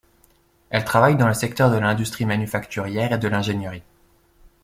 Elle 0.71 0.83
travaille 0.83 1.15
dans 1.15 1.27
le 1.27 1.35
secteur 1.35 1.69
de 1.69 1.75
l'industrie 1.77 2.25
manufacturière 2.25 3.13
et 3.13 3.17
de 3.19 3.27
l'ingénierie. 3.27 3.83